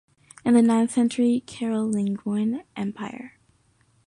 [0.43, 3.33] In the ninth-century Carolingian Empire.